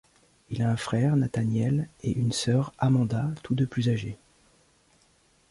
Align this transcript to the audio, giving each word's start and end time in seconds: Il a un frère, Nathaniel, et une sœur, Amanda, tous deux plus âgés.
Il 0.49 0.63
a 0.63 0.69
un 0.71 0.77
frère, 0.77 1.15
Nathaniel, 1.15 1.87
et 2.01 2.11
une 2.17 2.31
sœur, 2.31 2.73
Amanda, 2.79 3.29
tous 3.43 3.53
deux 3.53 3.67
plus 3.67 3.87
âgés. 3.87 4.17